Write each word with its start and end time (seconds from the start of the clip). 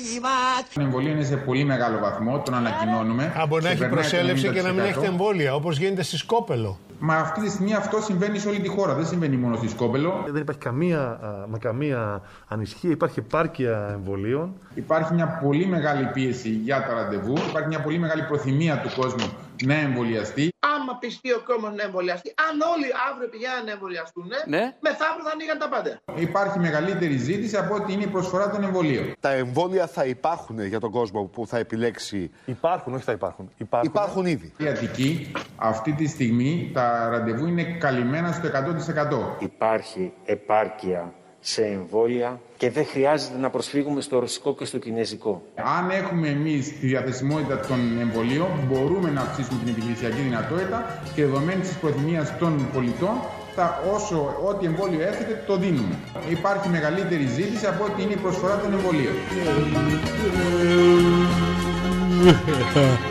Η 0.77 0.81
εμβολία 0.81 1.11
είναι 1.11 1.23
σε 1.23 1.35
πολύ 1.37 1.63
μεγάλο 1.63 1.99
βαθμό, 1.99 2.39
τον 2.45 2.53
ανακοινώνουμε. 2.53 3.33
Α, 3.41 3.45
μπορεί 3.47 3.63
να 3.63 3.69
έχει 3.69 3.77
Ξεπερνάει 3.79 3.89
το 3.89 3.95
προσέλευση 4.09 4.49
και 4.49 4.61
να 4.61 4.71
μην 4.71 4.83
90%. 4.83 4.85
έχετε 4.87 5.05
εμβόλια, 5.05 5.55
όπως 5.55 5.77
γίνεται 5.77 6.03
στη 6.03 6.17
Σκόπελο. 6.17 6.79
Μα 6.99 7.15
αυτή 7.15 7.41
τη 7.41 7.49
στιγμή 7.49 7.73
αυτό 7.75 8.01
συμβαίνει 8.01 8.39
σε 8.39 8.47
όλη 8.47 8.59
τη 8.59 8.67
χώρα. 8.67 8.93
Δεν 8.93 9.05
συμβαίνει 9.05 9.35
μόνο 9.35 9.55
στη 9.55 9.69
Σκόπελο. 9.69 10.23
Δεν 10.27 10.41
υπάρχει 10.41 10.61
καμία, 10.61 11.01
α, 11.01 11.47
μα 11.49 11.57
καμία 11.57 12.21
ανησυχία, 12.47 12.89
υπάρχει 12.91 13.19
επάρκεια 13.19 13.89
εμβολίων. 13.93 14.53
Υπάρχει 14.75 15.13
μια 15.13 15.39
πολύ 15.43 15.65
μεγάλη 15.65 16.09
πίεση 16.13 16.49
για 16.49 16.85
τα 16.87 16.93
ραντεβού. 16.93 17.33
Υπάρχει 17.49 17.67
μια 17.67 17.81
πολύ 17.81 17.99
μεγάλη 17.99 18.21
προθυμία 18.23 18.79
του 18.79 18.89
κόσμου 18.95 19.25
να 19.65 19.73
εμβολιαστεί. 19.73 20.49
Άμα 20.87 20.97
πιστεί 20.99 21.31
ο 21.31 21.41
κόσμο 21.45 21.69
να 21.69 21.83
εμβολιαστεί, 21.83 22.33
αν 22.49 22.61
όλοι 22.73 22.87
αύριο 23.09 23.27
πηγαίνουν 23.29 23.65
να 23.65 23.71
εμβολιαστούν, 23.71 24.27
Ναι. 24.47 24.63
μεθαύριο 24.79 25.23
θα 25.27 25.31
ανοίγαν 25.33 25.57
τα 25.57 25.69
πάντα. 25.69 25.99
Υπάρχει 26.15 26.59
μεγαλύτερη 26.59 27.17
ζήτηση 27.17 27.57
από 27.57 27.73
ότι 27.75 27.93
είναι 27.93 28.03
η 28.03 28.07
προσφορά 28.07 28.49
των 28.49 28.63
εμβολίων. 28.63 29.13
Τα 29.19 29.31
εμβόλια 29.31 29.87
θα 29.87 30.05
υπάρχουν 30.05 30.65
για 30.65 30.79
τον 30.79 30.91
κόσμο 30.91 31.23
που 31.23 31.47
θα 31.47 31.57
επιλέξει; 31.57 32.31
Υπάρχουν, 32.45 32.93
όχι 32.93 33.03
θα 33.03 33.11
υπάρχουν. 33.11 33.49
Υπάρχουν. 33.57 33.89
Υπάρχουν 33.93 34.25
ήδη. 34.25 34.53
Η 34.57 34.67
Αττική 34.67 35.31
αυτή 35.55 35.91
τη 35.93 36.07
στιγμή 36.07 36.71
τα 36.73 37.07
ραντεβού 37.09 37.45
είναι 37.47 37.63
καλυμμένα 37.63 38.31
στο 38.31 38.47
100%. 38.47 39.35
Υπάρχει 39.39 40.13
επάρκεια 40.25 41.13
σε 41.47 41.65
εμβόλια 41.65 42.39
και 42.57 42.69
δεν 42.71 42.85
χρειάζεται 42.85 43.37
να 43.37 43.49
προσφύγουμε 43.49 44.01
στο 44.01 44.19
ρωσικό 44.19 44.55
και 44.55 44.65
στο 44.65 44.77
κινέζικο. 44.77 45.41
Αν 45.55 45.89
έχουμε 45.89 46.27
εμείς 46.27 46.79
τη 46.79 46.87
διαθεσιμότητα 46.87 47.59
των 47.59 47.99
εμβολίων, 47.99 48.47
μπορούμε 48.67 49.09
να 49.09 49.21
αυξήσουμε 49.21 49.59
την 49.63 49.67
επιχειρησιακή 49.73 50.21
δυνατότητα 50.21 50.99
και 51.15 51.25
δεδομένη 51.25 51.61
της 51.61 51.75
προθυμίας 51.75 52.37
των 52.37 52.69
πολιτών, 52.73 53.19
θα 53.55 53.83
όσο 53.93 54.35
ό,τι 54.45 54.65
εμβόλιο 54.65 55.01
έρχεται 55.01 55.43
το 55.47 55.57
δίνουμε. 55.57 55.95
Υπάρχει 56.29 56.69
μεγαλύτερη 56.69 57.25
ζήτηση 57.25 57.65
από 57.65 57.83
ότι 57.83 58.01
είναι 58.01 58.13
η 58.13 58.17
προσφορά 58.17 58.59
των 58.59 58.73
εμβολίων. 58.73 59.13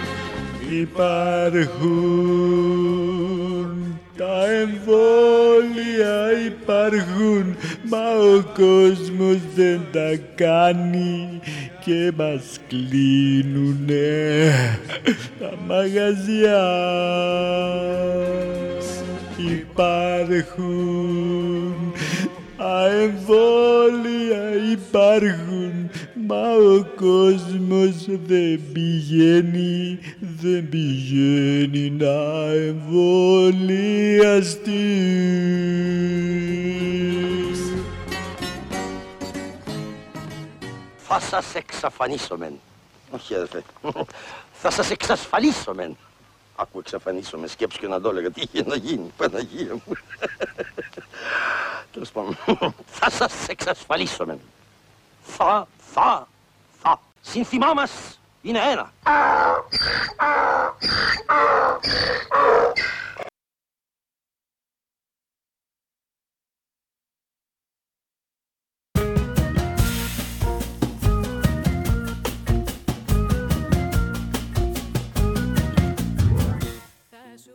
Υπάρχουν 0.80 2.55
τα 4.17 4.47
εμβόλια 4.61 6.16
υπάρχουν 6.47 7.56
μα 7.91 8.06
ο 8.36 8.42
κόσμος 8.55 9.39
δεν 9.55 9.81
τα 9.92 10.19
κάνει 10.34 11.41
και 11.84 12.12
μας 12.16 12.58
κλείνουνε 12.69 14.53
τα 15.41 15.53
μαγαζιά. 15.66 16.66
Υπάρχουν 19.36 20.44
τα 22.56 22.86
εμβόλια 22.86 24.42
υπάρχουν 24.72 25.84
Μα 26.27 26.53
ο 26.55 26.84
κόσμος 26.97 28.05
δεν 28.06 28.61
πηγαίνει, 28.72 29.98
δεν 30.41 30.69
πηγαίνει 30.69 31.91
να 31.91 32.50
εμβολιαστεί. 32.50 33.72
Θα 40.97 41.20
σας 41.20 41.55
εξαφανίσομεν. 41.55 42.53
Όχι 43.11 43.34
αδερφέ. 43.34 43.62
Θα 44.62 44.70
σας 44.70 44.91
εξασφαλίσομεν. 44.91 45.97
Άκου 46.56 46.78
εξαφανίσομεν, 46.78 47.49
σκέψου 47.49 47.78
και 47.78 47.87
να 47.87 48.00
το 48.00 48.09
έλεγα. 48.09 48.31
Τι 48.31 48.41
είχε 48.41 48.65
να 48.66 48.76
γίνει, 48.76 49.12
Παναγία 49.16 49.72
μου. 49.72 49.82
Τέλος 51.93 52.10
πάντων. 52.10 52.37
Θα 52.87 53.10
σας 53.10 53.49
εξασφαλίσομεν. 53.49 54.41
Θα, 55.25 55.66
θα, 55.94 56.28
θα. 56.82 57.00
Σύνθημά 57.21 57.75
μας 57.75 58.21
είναι 58.43 58.59
ένα. 58.59 58.93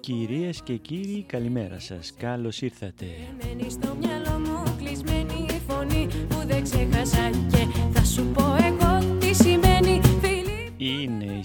Κυρίες 0.01 0.61
και 0.61 0.75
κύριοι, 0.75 1.23
καλημέρα 1.27 1.79
σας. 1.79 2.13
Καλώς 2.17 2.61
ήρθατε. 2.61 3.06
Μένει 3.44 3.69
στο 3.69 3.95
μυαλό 4.00 4.39
μου 4.39 4.63
κλεισμένη 4.77 5.45
η 5.50 5.61
φωνή 5.67 6.07
που 6.29 6.41
δεν 6.47 6.63
ξέχασα 6.63 7.29
και 7.51 7.58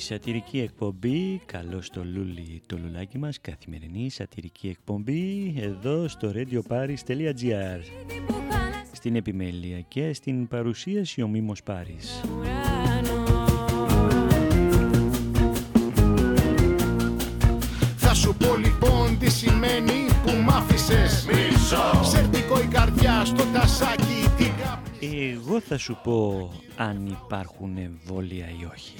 σατυρική 0.04 0.60
εκπομπή, 0.60 1.40
καλώς 1.46 1.90
το 1.90 2.04
λούλι 2.04 2.62
το 2.66 2.78
λουλάκι 2.78 3.18
μας, 3.18 3.40
καθημερινή 3.40 4.10
σατυρική 4.10 4.68
εκπομπή 4.68 5.54
εδώ 5.60 6.08
στο 6.08 6.32
radioparis.gr 6.34 7.80
Στην 8.92 9.16
επιμέλεια 9.16 9.80
και 9.80 10.12
στην 10.12 10.48
παρουσίαση 10.48 11.22
ο 11.22 11.28
Μίμος 11.28 11.62
Πάρης. 11.62 12.20
Θα 17.96 18.14
σου 18.14 18.36
πω 18.36 18.56
λοιπόν 18.56 19.18
τι 19.18 19.30
σημαίνει 19.30 20.06
που 20.24 20.32
μ' 20.44 20.50
άφησες. 20.50 21.26
Σερτικό 22.02 22.60
η 22.60 22.66
καρδιά 22.66 23.24
στο 23.24 23.44
τασάκι 23.52 24.28
την 24.36 24.52
Εγώ 25.00 25.60
θα 25.60 25.78
σου 25.78 25.98
πω 26.02 26.50
αν 26.76 27.06
υπάρχουν 27.06 27.76
εμβόλια 27.76 28.46
ή 28.60 28.68
όχι. 28.72 28.94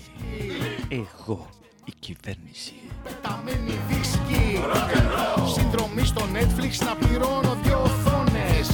Εγώ, 0.88 1.48
η 1.84 1.92
κυβέρνηση. 1.98 2.72
καμένη 3.22 3.78
δίσκη 3.88 4.60
Συνδρομή 5.54 6.04
στο 6.04 6.22
Netflix 6.34 6.86
να 6.86 6.94
πληρώνω 6.94 7.56
δυο 7.62 7.82
οθόνες 7.82 8.68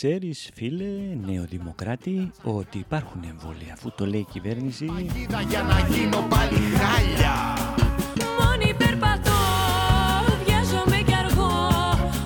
ξέρεις 0.00 0.50
φίλε 0.54 0.84
νεοδημοκράτη 1.26 2.30
ότι 2.42 2.78
υπάρχουν 2.78 3.20
εμβόλια. 3.30 3.72
Αφού 3.72 3.92
το 3.96 4.06
λέει 4.06 4.20
η 4.20 4.26
κυβέρνηση. 4.32 4.84
Είδα 4.84 5.40
για 5.40 5.62
να 5.62 5.78
γίνω 5.94 6.26
πάλι 6.28 6.58
χάλια. 6.58 7.34
Μόνη 8.38 8.74
περπατώ, 8.74 9.40
βιάζομαι 10.44 11.02
κι 11.06 11.14
αργώ. 11.14 11.56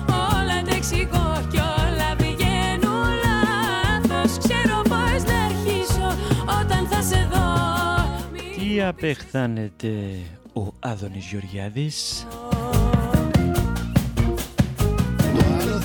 Όλα 0.07 0.61
τα 0.67 0.75
εξηγώ 0.75 1.47
κι 1.51 1.57
όλα 1.57 2.15
πηγαίνουν 2.17 3.07
λάθος. 3.25 4.37
Ξέρω 4.37 4.81
πώς 4.81 5.23
να 5.23 5.37
αρχίσω 5.49 6.07
όταν 6.61 6.87
θα 6.87 7.01
σε 7.01 7.29
δω. 7.31 7.51
Τι 8.57 8.81
απεχθάνεται 8.81 9.93
ο 10.53 10.73
Άδωνης 10.79 11.25
Γεωργιάδης; 11.25 12.27
Το 12.29 12.82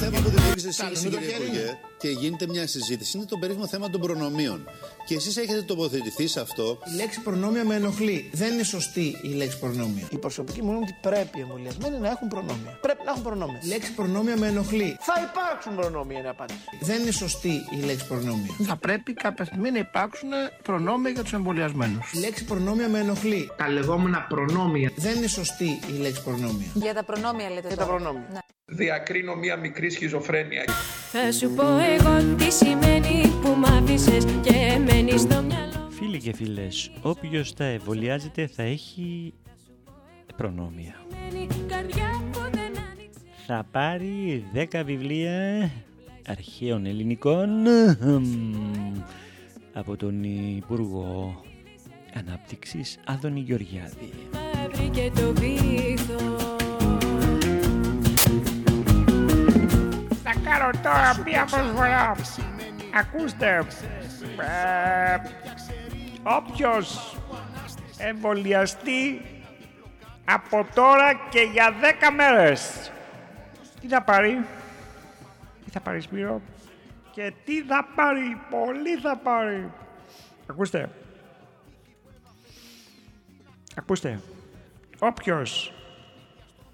άλλο 0.08 0.16
θέμα 0.16 0.28
που 0.28 0.36
δημιούργησε 0.36 0.68
εσύ, 0.68 1.08
κύριε 1.08 1.28
Υπουργέ, 1.28 1.78
και 1.98 2.08
γίνεται 2.08 2.46
μια 2.46 2.66
συζήτηση 2.66 3.16
είναι 3.16 3.26
το 3.26 3.36
περίφημο 3.36 3.66
θέμα 3.66 3.90
των 3.90 4.00
προνομίων. 4.00 4.68
Και 5.06 5.14
εσείς 5.14 5.36
έχετε 5.36 5.62
τοποθετηθεί 5.62 6.26
σε 6.26 6.40
αυτό. 6.40 6.78
Η 6.92 6.96
λέξη 6.96 7.20
προνόμια 7.20 7.64
με 7.64 7.74
ενοχλεί. 7.74 8.30
Δεν 8.32 8.52
είναι 8.52 8.62
σωστή 8.62 9.16
η 9.22 9.28
λέξη 9.28 9.58
προνόμια. 9.58 10.06
Η 10.10 10.18
προσωπική 10.18 10.62
μου 10.62 10.70
είναι 10.70 10.80
ότι 10.82 10.96
πρέπει 11.00 11.38
οι 11.38 11.40
εμβολιασμένοι 11.40 11.98
να 11.98 12.08
έχουν 12.08 12.28
προνόμια. 12.28 12.78
Πρέπει 12.80 13.02
να 13.04 13.10
έχουν 13.10 13.22
προνόμια. 13.22 13.60
Η 13.64 13.66
λέξη 13.66 13.92
προνόμια 13.92 14.36
με 14.36 14.46
ενοχλεί. 14.46 14.96
Θα 15.00 15.14
υπάρξουν 15.30 15.74
προνόμια 15.74 16.18
είναι 16.18 16.26
η 16.26 16.30
απάντηση. 16.30 16.58
Δεν 16.80 17.00
είναι 17.00 17.10
σωστή 17.10 17.52
η 17.78 17.84
λέξη 17.84 18.06
προνόμια. 18.06 18.54
Θα 18.62 18.76
πρέπει 18.76 19.12
κάποια 19.14 19.44
στιγμή 19.44 19.70
να 19.70 19.78
υπάρξουν 19.78 20.28
προνόμια 20.62 21.10
για 21.10 21.22
τους 21.22 21.32
εμβολιασμένους. 21.32 22.12
Η 22.12 22.18
λέξη 22.18 22.44
προνόμια 22.44 22.88
με 22.88 22.98
ενοχλεί. 22.98 23.50
Τα 23.56 23.68
λεγόμενα 23.68 24.26
προνόμια. 24.28 24.92
Δεν 24.96 25.16
είναι 25.16 25.26
σωστή 25.26 25.80
η 25.88 25.98
λέξη 26.00 26.22
προνόμια. 26.22 26.66
Για 26.74 26.94
τα 26.94 27.04
προνόμια 27.04 27.50
λέτε. 27.50 27.66
Για 27.66 27.76
τα 27.76 27.84
προνόμια. 27.84 28.28
Ναι. 28.32 28.38
Διακρίνω 28.70 29.34
μία 29.34 29.56
μικρή 29.56 29.90
σχιζοφρένεια. 29.90 30.64
Θα 31.12 31.32
σου 31.32 31.50
πω 31.50 31.64
εγώ 31.88 32.34
τι 32.36 32.52
σημαίνει 32.52 33.28
που 33.42 33.48
μ' 33.48 33.64
άφησες 33.64 34.24
και 34.24 34.78
μένεις 34.84 35.20
στο 35.20 35.42
μυαλό 35.42 35.88
Φίλοι 35.88 36.18
και 36.18 36.32
φίλες, 36.34 36.90
όποιος 37.02 37.52
θα 37.52 37.64
εμβολιάζεται 37.64 38.46
θα 38.46 38.62
έχει 38.62 39.34
προνόμια. 40.36 40.94
Θα 43.46 43.66
πάρει 43.70 44.44
10 44.54 44.82
βιβλία 44.84 45.70
αρχαίων 46.26 46.86
ελληνικών 46.86 47.48
από 49.72 49.96
τον 49.96 50.24
Υπουργό 50.56 51.40
Ανάπτυξης 52.14 52.98
Άδωνη 53.06 53.40
Γεωργιάδη. 53.40 54.12
Βρήκε 60.68 60.82
το 60.82 60.90
βήθο. 60.92 61.12
Θα 61.12 61.12
κάνω 61.12 61.14
τώρα 61.14 61.22
μία 61.24 61.44
προσφορά. 61.50 62.16
Ακούστε, 62.94 63.66
ε, 64.38 65.16
όποιος 66.22 67.16
εμβολιαστεί 67.98 69.20
από 70.24 70.66
τώρα 70.74 71.14
και 71.28 71.40
για 71.40 71.74
10 71.80 72.10
μέρες. 72.14 72.92
Τι 73.80 73.88
θα 73.88 74.02
πάρει, 74.02 74.44
τι 75.64 75.70
θα 75.70 75.80
πάρει 75.80 76.00
Σπύρο; 76.00 76.40
Και 77.10 77.32
τι 77.44 77.62
θα 77.62 77.88
πάρει, 77.94 78.40
πολύ 78.50 78.96
θα 79.02 79.16
πάρει. 79.16 79.72
Ακούστε, 80.50 80.90
ακούστε, 83.74 84.20
όποιος 84.98 85.72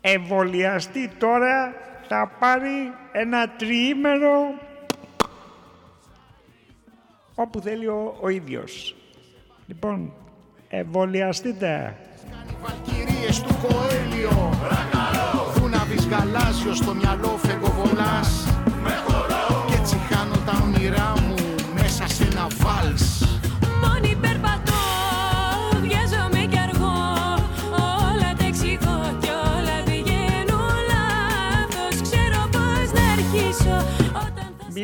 εμβολιαστεί 0.00 1.08
τώρα 1.18 1.74
θα 2.08 2.30
πάρει 2.38 2.92
ένα 3.12 3.48
τριήμερο 3.48 4.54
όπου 7.34 7.60
θέλει 7.60 7.86
ο, 7.86 8.16
ο 8.20 8.28
ίδιος. 8.28 8.96
Λοιπόν, 9.66 10.12
εμβολιαστείτε. 10.68 11.96
Κυρίες 12.84 13.42
του 13.42 13.56
Κοέλιο 13.62 14.50
Δούναβης 15.54 16.06
γαλάζιο 16.06 16.74
στο 16.74 16.94
μυαλό 16.94 17.38
φεγγοβολάς 17.42 18.48
Και 19.66 19.74
έτσι 19.74 19.96
χάνω 19.96 20.36
τα 20.46 20.52
όνειρά 20.64 21.12
μου 21.20 21.34
μέσα 21.74 22.08
σε 22.08 22.24
ένα 22.24 22.46
βάλς 22.56 23.03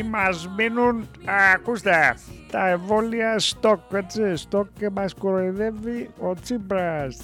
Μη 0.02 0.08
μας 0.08 0.48
μείνουν, 0.56 1.08
α, 1.24 1.34
ακούστε, 1.54 2.14
τα 2.50 2.68
εμβόλια 2.68 3.38
στόκ, 3.38 3.80
έτσι, 3.92 4.36
στόκ 4.36 4.66
και 4.78 4.90
μας 4.90 5.14
κοροϊδεύει 5.14 6.10
ο 6.18 6.34
Τσίπρας. 6.34 7.16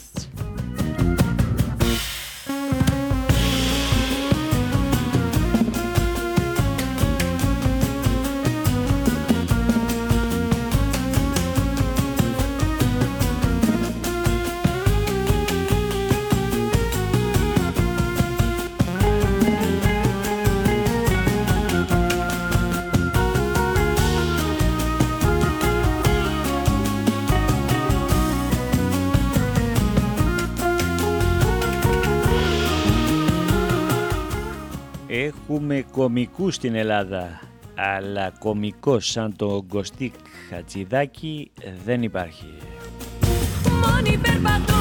Έχουμε 35.18 35.84
κομικούς 35.92 36.54
στην 36.54 36.74
Ελλάδα, 36.74 37.40
αλλά 37.74 38.30
κομικός 38.38 39.06
σαν 39.10 39.36
τον 39.36 39.66
Κωστή 39.66 40.12
Χατζηδάκη 40.50 41.50
δεν 41.84 42.02
υπάρχει. 42.02 42.54
Μόνη 43.70 44.18
περπατώ, 44.18 44.74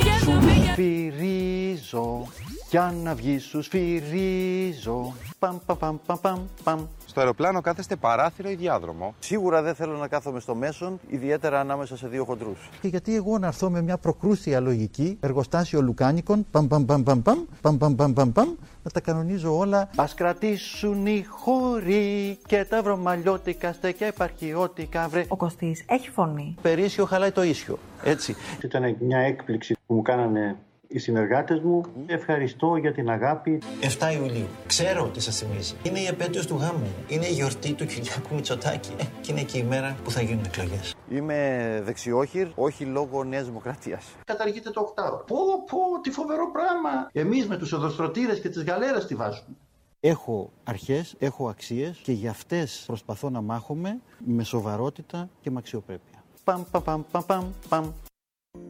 βιάζομαι 0.00 0.52
κι 0.52 0.70
Σφυρίζω, 0.72 2.26
για 2.70 2.94
να 3.02 3.14
βγει 3.14 3.38
σου 3.38 3.62
σφυρίζω. 3.62 5.14
Παμ, 5.38 5.58
παμ, 5.66 5.76
παμ, 5.78 5.96
παμ, 6.06 6.18
παμ, 6.22 6.38
παμ. 6.64 6.86
Στο 7.16 7.24
αεροπλάνο 7.24 7.60
κάθεστε 7.60 7.96
παράθυρο 7.96 8.50
ή 8.50 8.54
διάδρομο. 8.54 9.14
Σίγουρα 9.18 9.62
δεν 9.62 9.74
θέλω 9.74 9.96
να 9.96 10.08
κάθομαι 10.08 10.40
στο 10.40 10.54
μέσον, 10.54 11.00
ιδιαίτερα 11.08 11.60
ανάμεσα 11.60 11.96
σε 11.96 12.08
δύο 12.08 12.24
χοντρού. 12.24 12.52
Και 12.80 12.88
γιατί 12.88 13.16
εγώ 13.16 13.38
να 13.38 13.46
έρθω 13.46 13.70
με 13.70 13.82
μια 13.82 13.98
προκρούσια 13.98 14.60
λογική, 14.60 15.18
εργοστάσιο 15.20 15.80
λουκάνικων, 15.80 16.46
παμ 16.50 16.66
παμ 16.66 16.84
παμ 16.84 17.02
παμ 17.02 17.22
παμ, 17.22 17.38
παμ 17.60 17.76
παμ 17.78 17.94
παμ 17.94 18.12
παμ 18.12 18.32
παμ, 18.32 18.48
να 18.82 18.90
τα 18.90 19.00
κανονίζω 19.00 19.56
όλα. 19.56 19.78
Α 19.78 20.04
κρατήσουν 20.14 21.06
οι 21.06 21.24
χώροι 21.28 22.38
και 22.46 22.64
τα 22.64 22.82
βρωμαλιώτικα 22.82 23.72
στέκια 23.72 24.06
επαρχιώτικα 24.06 25.08
βρε. 25.08 25.24
Ο 25.28 25.36
Κωστή 25.36 25.76
έχει 25.86 26.10
φωνή. 26.10 26.54
Περίσιο 26.62 27.04
χαλάει 27.04 27.30
το 27.30 27.42
ίσιο. 27.42 27.78
Έτσι. 28.02 28.36
Ήταν 28.62 28.96
μια 29.00 29.18
έκπληξη 29.18 29.76
που 29.86 29.94
μου 29.94 30.02
κάνανε 30.02 30.56
οι 30.88 30.98
συνεργάτες 30.98 31.60
μου. 31.60 31.82
Ευχαριστώ 32.06 32.76
για 32.76 32.92
την 32.92 33.10
αγάπη. 33.10 33.62
7 33.80 34.12
Ιουλίου. 34.14 34.46
Ξέρω 34.66 35.08
τι 35.08 35.20
σας 35.20 35.36
θυμίζει. 35.36 35.74
Είναι 35.82 35.98
η 35.98 36.06
επέτειος 36.06 36.46
του 36.46 36.56
γάμου. 36.56 36.78
μου. 36.78 36.94
Είναι 37.08 37.26
η 37.26 37.32
γιορτή 37.32 37.72
του 37.72 37.86
Κυριάκου 37.86 38.34
Μητσοτάκη. 38.34 38.90
Ε, 38.98 39.04
και 39.20 39.32
είναι 39.32 39.42
και 39.42 39.58
η 39.58 39.62
μέρα 39.62 39.96
που 40.04 40.10
θα 40.10 40.22
γίνουν 40.22 40.44
εκλογές. 40.44 40.94
Είμαι 41.10 41.80
δεξιόχειρ, 41.84 42.48
όχι 42.54 42.84
λόγω 42.84 43.24
Νέας 43.24 43.44
Δημοκρατίας. 43.44 44.04
Καταργείται 44.24 44.70
το 44.70 44.80
οκτάωρο. 44.80 45.24
Πω, 45.26 45.36
πω, 45.70 46.00
τι 46.02 46.10
φοβερό 46.10 46.50
πράγμα. 46.50 47.08
Εμείς 47.12 47.46
με 47.46 47.56
τους 47.56 47.72
οδοστρωτήρες 47.72 48.40
και 48.40 48.48
τις 48.48 48.64
γαλέρες 48.64 49.06
τη 49.06 49.14
βάζουμε. 49.14 49.56
Έχω 50.00 50.52
αρχές, 50.64 51.14
έχω 51.18 51.48
αξίες 51.48 52.00
και 52.02 52.12
για 52.12 52.30
αυτές 52.30 52.84
προσπαθώ 52.86 53.30
να 53.30 53.40
μάχομαι 53.40 54.00
με 54.26 54.44
σοβαρότητα 54.44 55.28
και 55.40 55.50
με 55.50 55.58
αξιοπρέπεια. 55.58 56.24
Παμ, 56.44 56.62
παμ, 56.70 56.82
παμ, 56.82 57.02
παμ, 57.10 57.22
παμ, 57.26 57.52
παμ. 57.68 57.92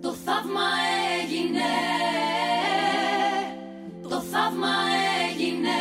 Το 0.00 0.12
θαύμα 0.12 0.60
έγινε 1.22 1.60
Το 1.60 1.95
θαύμα 4.30 4.74
έγινε. 5.28 5.78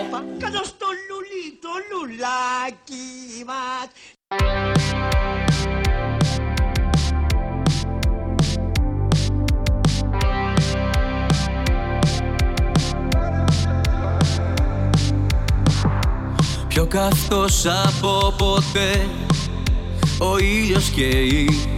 Όπα, 0.00 0.24
κάτω 0.38 0.64
στο 0.64 0.86
λουλί, 1.08 1.58
το 1.60 1.68
λουλάκι 1.90 3.44
μας. 3.46 3.88
Πιο 16.68 16.86
καυτός 16.86 17.66
από 17.66 18.34
ποτέ 18.38 19.06
Ο 20.18 20.38
ήλιος 20.38 20.88
καίει. 20.88 21.68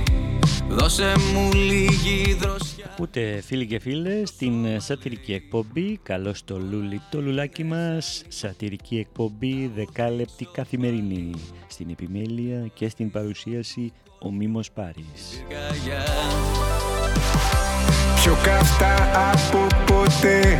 Δώσε 0.69 1.15
μου 1.33 1.51
λίγη 1.53 2.37
δροσιά 2.41 2.72
Ακούτε 2.93 3.41
φίλοι 3.41 3.67
και 3.67 3.79
φίλες 3.79 4.37
την 4.37 4.65
ε, 4.65 4.79
σατυρική 4.79 5.33
εκπομπή. 5.33 6.01
Καλώς 6.03 6.45
το 6.45 6.59
λούλι 6.71 7.01
το 7.11 7.21
λουλάκι 7.21 7.65
μας. 7.65 8.25
Σατυρική 8.29 8.99
εκπομπή 8.99 9.71
δεκάλεπτη 9.75 10.49
καθημερινή. 10.53 11.31
Στην 11.67 11.91
επιμέλεια 11.91 12.71
και 12.75 12.89
στην 12.89 13.11
παρουσίαση 13.11 13.93
ο 14.21 14.31
Μίμος 14.31 14.71
Πάρης. 14.71 15.45
Πιο 18.23 18.37
καυτά 18.43 18.95
από 19.33 19.67
ποτέ 19.87 20.59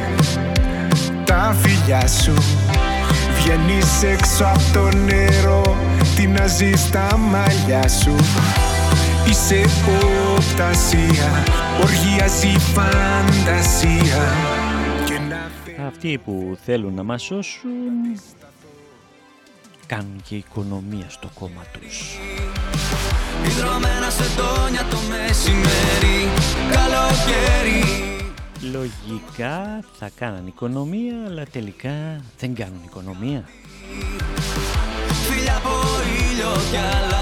τα 1.25 1.57
φιλιά 1.61 2.09
σου. 2.09 2.35
Βγαίνεις 3.37 4.03
έξω 4.03 4.45
από 4.45 4.73
το 4.73 4.97
νερό 4.97 5.77
Τι 6.17 6.27
να 6.27 6.47
ζεις 6.47 6.81
στα 6.81 7.17
μαλλιά 7.17 7.89
σου 7.89 8.15
Είσαι 9.29 9.65
οπτασία 10.37 11.45
Οργιάζει 11.83 12.49
η 12.49 12.59
φαντασία. 12.59 14.33
Και 15.07 15.19
να 15.19 15.87
Αυτοί 15.87 16.19
που 16.25 16.59
θέλουν 16.65 16.95
να 16.95 17.03
μας 17.03 17.23
σώσουν 17.23 18.21
Κάνουν 19.87 20.23
και 20.29 20.35
οικονομία 20.35 21.07
στο 21.09 21.29
κόμμα 21.39 21.65
τους. 21.73 22.19
Ιδρωμένα 23.47 24.11
σε 24.11 24.37
τόνια 24.37 24.85
το 24.91 24.99
μεσημέρι 25.09 26.29
Καλοκαίρι. 26.73 28.03
Λογικά 28.73 29.85
θα 29.99 30.11
κάναν 30.15 30.47
οικονομία 30.47 31.15
Αλλά 31.27 31.45
τελικά 31.53 32.21
δεν 32.39 32.55
κάνουν 32.55 32.81
οικονομία. 32.85 33.45
Φίλια 35.27 35.57
από 35.57 35.71
ήλιο 36.31 36.53
κι 36.71 36.77
αλάτι 36.77 37.22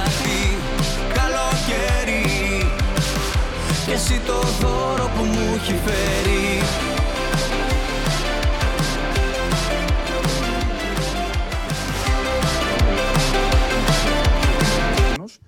Και 4.11 4.17
εσύ 4.17 4.26
το 4.26 4.40
δώρο 4.40 5.11
που 5.17 5.25
μου 5.25 5.55
έχει 5.55 5.73
φέρει 5.73 6.61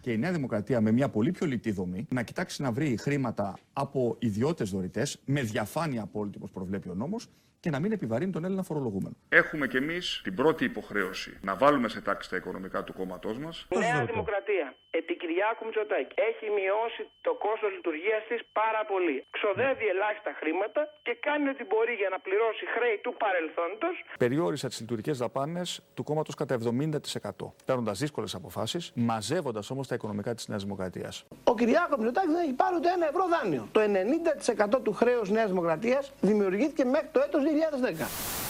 Και 0.00 0.12
η 0.12 0.18
Νέα 0.18 0.32
Δημοκρατία 0.32 0.80
με 0.80 0.92
μια 0.92 1.08
πολύ 1.08 1.30
πιο 1.30 1.46
λιτή 1.46 1.72
δομή 1.72 2.06
να 2.10 2.22
κοιτάξει 2.22 2.62
να 2.62 2.72
βρει 2.72 2.96
χρήματα 3.00 3.58
από 3.72 4.16
ιδιώτες 4.18 4.70
δωρητές 4.70 5.20
με 5.24 5.40
διαφάνεια 5.40 6.02
απόλυτη 6.02 6.36
όπως 6.36 6.50
προβλέπει 6.50 6.88
ο 6.88 6.94
νόμος 6.94 7.28
και 7.60 7.70
να 7.70 7.80
μην 7.80 7.92
επιβαρύνει 7.92 8.32
τον 8.32 8.44
Έλληνα 8.44 8.62
φορολογούμενο. 8.62 9.16
Έχουμε 9.28 9.66
κι 9.66 9.76
εμείς 9.76 10.20
την 10.24 10.34
πρώτη 10.34 10.64
υποχρέωση 10.64 11.38
να 11.42 11.56
βάλουμε 11.56 11.88
σε 11.88 12.00
τάξη 12.00 12.30
τα 12.30 12.36
οικονομικά 12.36 12.84
του 12.84 12.92
κόμματός 12.92 13.38
μας. 13.38 13.66
Νέα 13.78 14.04
Δημοκρατία, 14.04 14.74
επί 15.12 15.26
Κυριάκου 15.26 15.64
Μητσοτάκη, 15.66 16.14
έχει 16.30 16.46
μειώσει 16.58 17.02
το 17.26 17.32
κόστος 17.44 17.70
λειτουργίας 17.76 18.22
της 18.30 18.40
πάρα 18.60 18.82
πολύ. 18.92 19.16
Ξοδεύει 19.36 19.86
ελάχιστα 19.94 20.32
χρήματα 20.40 20.80
και 21.06 21.12
κάνει 21.26 21.46
ό,τι 21.52 21.64
μπορεί 21.70 21.94
για 22.02 22.10
να 22.14 22.18
πληρώσει 22.26 22.64
χρέη 22.74 22.96
του 23.04 23.12
παρελθόντος. 23.22 23.94
Περιόρισα 24.24 24.66
τις 24.68 24.80
λειτουργικές 24.80 25.16
δαπάνες 25.22 25.68
του 25.96 26.02
κόμματος 26.08 26.34
κατά 26.40 26.52
70%. 26.54 27.54
Παίρνοντας 27.68 27.96
δύσκολες 28.02 28.32
αποφάσεις, 28.40 28.92
μαζεύοντας 29.10 29.66
όμως 29.74 29.86
τα 29.88 29.94
οικονομικά 29.94 30.30
της 30.34 30.44
Νέας 30.48 30.62
Δημοκρατίας. 30.66 31.14
Ο 31.44 31.54
Κυριάκος 31.54 31.96
Μητσοτάκης 31.98 32.32
δεν 32.34 32.42
έχει 32.46 32.56
πάρει 32.62 32.74
ούτε 32.78 32.88
ένα 32.96 33.06
ευρώ 33.12 33.24
δάνειο. 33.34 33.62
Το 33.72 33.80
90% 33.80 34.80
του 34.84 34.92
χρέους 34.92 35.28
Νέας 35.30 35.48
Δημοκρατίας 35.52 36.12
δημιουργήθηκε 36.20 36.84
μέχρι 36.84 37.08
το 37.12 37.20
έτος 37.26 37.42
2010. 37.42 38.41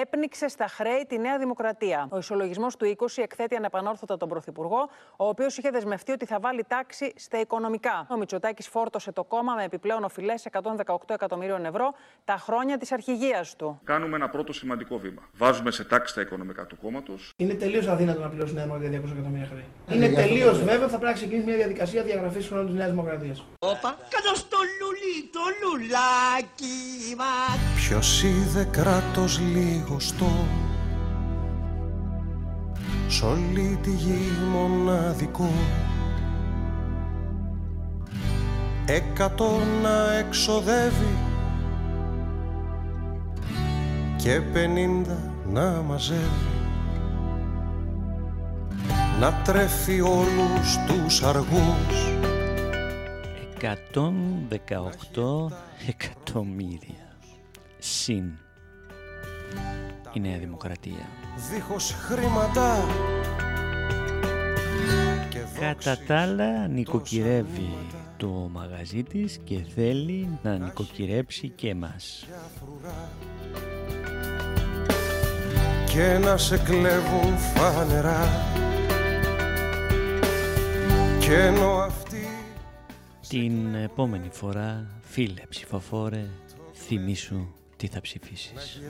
Έπνιξε 0.00 0.48
στα 0.48 0.66
χρέη 0.66 1.04
τη 1.08 1.18
Νέα 1.18 1.38
Δημοκρατία. 1.38 2.08
Ο 2.10 2.18
ισολογισμός 2.18 2.76
του 2.76 2.96
20 2.98 3.06
εκθέτει 3.16 3.56
ανεπανόρθωτα 3.56 4.16
τον 4.16 4.28
Πρωθυπουργό, 4.28 4.88
ο 5.16 5.28
οποίος 5.28 5.56
είχε 5.56 5.70
δεσμευτεί 5.70 6.12
ότι 6.12 6.26
θα 6.26 6.40
βάλει 6.40 6.64
τάξη 6.68 7.12
στα 7.16 7.40
οικονομικά. 7.40 8.06
Ο 8.10 8.16
Μητσοτάκης 8.16 8.68
φόρτωσε 8.68 9.12
το 9.12 9.24
κόμμα 9.24 9.54
με 9.54 9.64
επιπλέον 9.64 10.04
οφειλές 10.04 10.46
118 10.52 10.96
εκατομμύριων 11.08 11.64
ευρώ 11.64 11.94
τα 12.24 12.36
χρόνια 12.36 12.78
της 12.78 12.92
αρχηγίας 12.92 13.56
του. 13.56 13.80
Κάνουμε 13.84 14.16
ένα 14.16 14.28
πρώτο 14.28 14.52
σημαντικό 14.52 14.98
βήμα. 14.98 15.22
Βάζουμε 15.36 15.70
σε 15.70 15.84
τάξη 15.84 16.14
τα 16.14 16.20
οικονομικά 16.20 16.66
του 16.66 16.76
κόμματος. 16.82 17.32
Είναι 17.36 17.54
τελείως 17.54 17.86
αδύνατο 17.86 18.20
να 18.20 18.28
πληρώσει 18.28 18.52
η 18.52 18.54
Νέα 18.56 18.64
Δημοκρατία 18.64 19.00
200 19.00 19.12
εκατομμύρια 19.12 19.46
χρέη. 19.46 19.96
Είναι 19.96 20.08
τελείως 20.14 20.58
βέβαιο 20.58 20.82
ότι 20.82 20.90
θα 20.90 20.98
πρέπει 20.98 21.04
να 21.04 21.12
ξεκινήσει 21.12 21.46
μια 21.46 21.56
διαδικασία 21.56 22.02
διαγραφής 22.02 22.46
χρόνου 22.46 22.66
της 22.66 22.74
Νέας 22.74 22.90
Δημοκρατίας. 22.90 23.44
Όπα, 23.58 23.96
κάτω 24.08 24.34
στο 24.34 24.58
λουλί, 24.80 25.30
το 25.32 25.40
λουλάκι 25.62 27.14
μας. 27.16 27.58
Ποιος 27.76 28.22
είδε 28.22 28.68
κράτος 28.70 29.38
λιγοστό 29.86 30.30
Σ' 33.08 33.22
όλη 33.22 33.78
τη 33.82 33.90
γη 33.90 34.18
μοναδικό. 34.52 35.50
Εκατό 38.86 39.58
να 39.82 40.12
εξοδεύει 40.12 41.16
Και 44.16 44.40
πενήντα 44.52 45.32
να 45.52 45.82
μαζεύει. 45.82 46.46
Να 49.20 49.32
τρέφει 49.32 50.00
όλους 50.00 50.76
τους 50.86 51.22
αργούς. 51.22 52.14
118 53.60 55.52
εκατομμύρια. 55.86 57.16
Συν 57.78 58.32
η 60.12 60.20
Νέα 60.20 60.38
Δημοκρατία. 60.38 61.08
Δίχως 61.52 61.92
χρήματα. 61.92 62.84
Κατά 65.60 65.98
τα 66.06 66.18
άλλα 66.20 66.68
νοικοκυρεύει 66.68 67.74
το 68.16 68.48
μαγαζί 68.52 69.02
της 69.02 69.38
και 69.44 69.58
θέλει 69.74 70.38
να 70.42 70.58
νοικοκυρέψει 70.58 71.48
και 71.48 71.68
εμάς. 71.68 72.26
Και 75.92 76.18
να 76.18 76.36
σε 76.36 76.58
κλέβουν 76.58 77.36
φανερά. 77.36 78.28
Και 81.20 81.34
ενώ 81.34 81.70
αυτοί 81.70 82.26
Την 83.28 83.74
επόμενη 83.74 84.28
φορά, 84.32 84.86
φίλε 85.00 85.42
ψηφοφόρε, 85.48 86.26
θυμήσου 86.74 87.46
τι 87.76 87.86
θα 87.86 88.00
ψηφίσεις; 88.00 88.80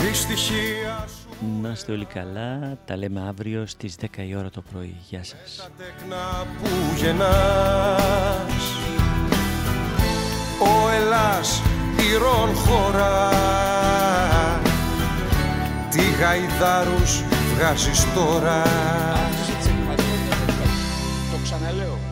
Δυστυχία 0.00 1.08
Να 1.62 1.70
είστε 1.70 1.92
όλοι 1.92 2.04
καλά, 2.04 2.78
τα 2.84 2.96
λέμε 2.96 3.20
αύριο 3.28 3.66
στις 3.66 3.96
10 4.00 4.06
η 4.26 4.34
ώρα 4.36 4.50
το 4.50 4.62
πρωί. 4.72 4.96
Γεια 5.08 5.24
σας. 5.24 5.70
τέκνα 5.78 6.46
που 6.62 6.68
γεννάς 6.96 8.64
Ο 10.60 10.88
Ελλάς 10.90 11.62
ηρών 12.12 12.54
χώρα 12.54 13.30
Τι 15.90 16.02
γαϊδάρους 16.20 17.22
βγάζεις 17.54 18.14
τώρα 18.14 18.62
Το 21.32 21.38
ξαναλέω. 21.42 22.11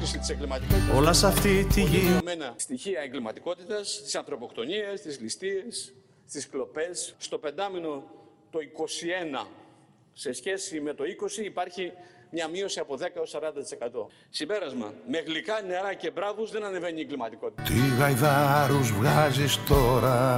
Αύξηση 0.00 0.18
της 0.20 0.30
εγκληματικότητας. 0.30 0.96
Όλα 0.96 1.12
σε 1.12 1.26
αυτή 1.26 1.66
τη 1.74 1.82
γη. 1.82 1.98
Δεδομένα 1.98 2.54
στοιχεία 2.56 3.00
εγκληματικότητας, 3.00 4.00
τις 4.02 4.14
ανθρωποκτονίες, 4.14 5.00
τις 5.00 5.20
ληστείες, 5.20 5.94
τις 6.32 6.48
κλοπές. 6.48 7.14
Στο 7.18 7.38
πεντάμινο 7.38 8.04
το 8.50 8.58
21 8.60 9.46
σε 10.12 10.32
σχέση 10.32 10.80
με 10.80 10.94
το 10.94 11.04
20 11.04 11.44
υπάρχει 11.44 11.92
μια 12.30 12.48
μείωση 12.48 12.78
από 12.80 12.96
10 12.96 13.16
έως 13.16 13.30
40%. 13.30 14.08
Συμπέρασμα, 14.30 14.92
με 15.10 15.18
γλυκά 15.18 15.60
νερά 15.62 15.94
και 15.94 16.10
μπράβους 16.10 16.50
δεν 16.50 16.64
ανεβαίνει 16.64 16.98
η 16.98 17.02
εγκληματικότητα. 17.02 17.62
Τι 17.62 17.78
γαϊδάρους 17.98 18.92
βγάζεις 18.92 19.58
τώρα; 19.68 20.36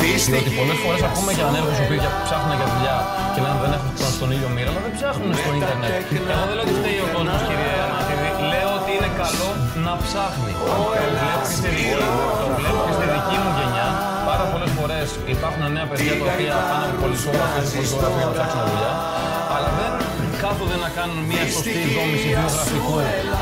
Διότι 0.00 0.50
πολλές 0.58 0.78
φορές 0.84 1.02
ακούμε 1.02 1.32
για 1.32 1.46
ανέργους 1.46 1.78
οι 1.78 1.82
οποίοι 1.82 1.98
ψάχνουν 2.24 2.56
για 2.56 2.66
δουλειά 2.74 2.98
και 3.34 3.40
λένε 3.40 3.58
δεν 3.60 3.72
έχουν 3.72 3.84
πρόσβαση 3.84 3.93
στον 4.24 4.36
ίδιο 4.38 4.50
μοίρα, 4.56 4.70
αλλά 4.72 4.82
δεν 4.86 4.94
ψάχνουν 4.98 5.30
στο 5.40 5.50
Ιντερνετ. 5.58 5.90
Εγώ 6.32 6.44
δεν 6.48 6.54
λέω 6.56 6.64
ότι 6.66 6.74
φταίει 6.80 6.98
ο 7.06 7.08
κόσμος, 7.14 7.40
κύριε 7.48 7.72
Ανατίδη. 7.86 8.30
Λέω 8.52 8.70
ότι 8.78 8.90
είναι 8.96 9.10
καλό 9.22 9.48
να 9.86 9.92
ψάχνει. 10.02 10.52
Το 10.68 10.74
βλέπω 11.20 11.42
και 11.42 11.56
στη 11.60 11.68
δική, 11.76 11.92
το 12.42 12.46
βλέπω 12.58 12.80
και 12.86 12.94
στη 12.98 13.06
δική 13.14 13.36
μου 13.42 13.50
γενιά. 13.58 13.88
Πάρα 14.30 14.44
πολλές 14.52 14.72
φορές 14.78 15.06
υπάρχουν 15.34 15.62
νέα 15.76 15.86
παιδιά 15.90 16.12
τα 16.20 16.24
οποία 16.30 16.54
πάνε 16.70 16.84
από 16.88 16.96
πολυσόγραφε 17.02 17.60
και 17.66 17.72
πολυσόγραφε 17.76 18.16
για 18.20 18.28
να 18.30 18.34
ψάξουν 18.36 18.60
δουλειά, 18.70 18.92
αλλά 19.54 19.70
δεν 19.78 19.92
κάθονται 20.42 20.76
να 20.84 20.88
κάνουν 20.96 21.18
μια 21.30 21.44
σωστή 21.54 21.82
δόμηση 21.96 22.28
βιογραφικού. 22.38 22.94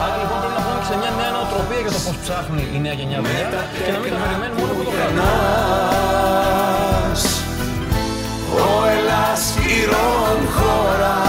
Άρα 0.05 0.17
λοιπόν 0.21 0.39
πρέπει 0.43 0.57
να 0.59 0.62
πούμε 0.65 0.79
και 0.83 0.89
σε 0.91 0.97
μια 1.01 1.12
νέα 1.19 1.31
νοοτροπία 1.35 1.81
για 1.85 1.93
το 1.97 2.01
πώς 2.07 2.17
ψάχνει 2.23 2.62
η 2.77 2.79
νέα 2.85 2.95
γενιά 3.01 3.19
δουλειά 3.25 3.49
και 3.85 3.93
να 3.95 3.99
μην 4.03 4.11
τα 4.15 4.19
περιμένουμε 4.23 4.59
μόνο 4.61 4.73
από 4.75 4.83
το 4.87 4.93
κράτο. 4.97 6.72
Ο 8.54 8.87
Ελλάς 8.99 9.54
ηρών 9.56 10.49
χώρα 10.56 11.21